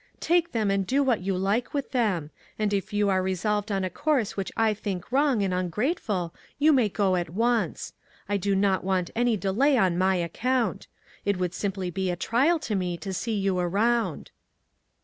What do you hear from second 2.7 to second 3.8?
if you are resolved